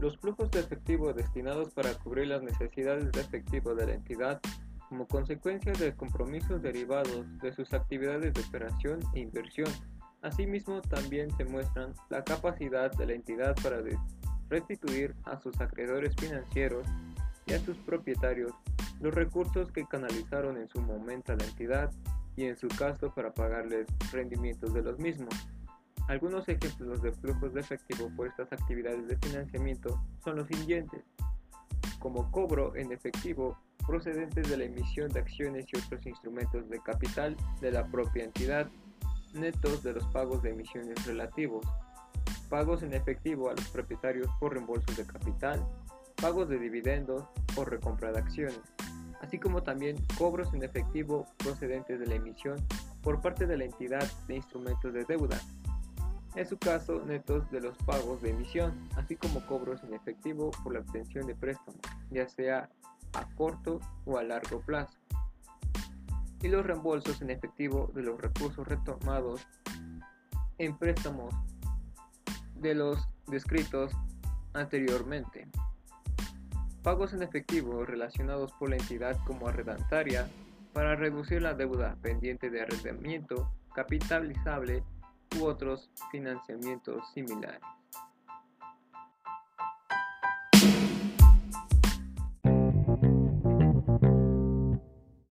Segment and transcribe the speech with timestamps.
[0.00, 4.40] Los flujos de efectivo destinados para cubrir las necesidades de efectivo de la entidad
[4.88, 9.68] como consecuencia de compromisos derivados de sus actividades de operación e inversión.
[10.22, 13.82] Asimismo, también se muestran la capacidad de la entidad para
[14.48, 16.86] restituir a sus acreedores financieros
[17.46, 18.52] y a sus propietarios
[19.00, 21.90] los recursos que canalizaron en su momento a la entidad
[22.36, 25.34] y en su caso para pagarles rendimientos de los mismos.
[26.10, 31.04] Algunos ejemplos de flujos de efectivo por estas actividades de financiamiento son los siguientes,
[32.00, 37.36] como cobro en efectivo procedentes de la emisión de acciones y otros instrumentos de capital
[37.60, 38.68] de la propia entidad,
[39.34, 41.64] netos de los pagos de emisiones relativos,
[42.48, 45.64] pagos en efectivo a los propietarios por reembolsos de capital,
[46.16, 47.22] pagos de dividendos
[47.54, 48.60] o recompra de acciones,
[49.20, 52.56] así como también cobros en efectivo procedentes de la emisión
[53.00, 55.40] por parte de la entidad de instrumentos de deuda,
[56.34, 60.74] en su caso netos de los pagos de emisión, así como cobros en efectivo por
[60.74, 62.68] la obtención de préstamos, ya sea
[63.12, 64.96] a corto o a largo plazo,
[66.42, 69.46] y los reembolsos en efectivo de los recursos retomados
[70.58, 71.34] en préstamos
[72.56, 73.92] de los descritos
[74.52, 75.48] anteriormente.
[76.82, 80.28] Pagos en efectivo relacionados por la entidad como arrendataria
[80.72, 84.82] para reducir la deuda pendiente de arrendamiento capitalizable
[85.38, 87.60] u otros financiamientos similares.